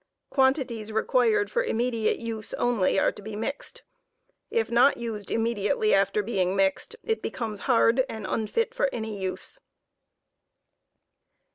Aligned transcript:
Quantities 0.31 0.91
required 0.91 1.51
for 1.51 1.63
immediate 1.63 2.17
use 2.17 2.55
only 2.55 2.97
are 2.97 3.11
to 3.11 3.21
be 3.21 3.35
mixed. 3.35 3.83
If 4.49 4.71
not 4.71 4.97
used 4.97 5.29
immediately 5.29 5.93
after 5.93 6.23
being 6.23 6.55
mixed, 6.55 6.95
it 7.03 7.21
becomes 7.21 7.59
hard 7.69 8.03
and 8.09 8.25
unfit* 8.25 8.73
for 8.73 8.89
any 8.91 9.21
use. 9.21 9.59